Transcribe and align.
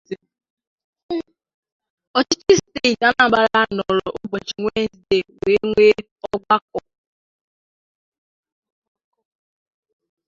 Ọchịchị 2.19 2.53
steeti 2.59 3.03
Anambra 3.09 3.61
nọrọ 3.77 4.07
ụbọchị 4.21 4.53
Wenezdee 4.63 5.25
wee 5.41 5.61
nwee 5.69 5.93
ọgbakọ 6.33 6.79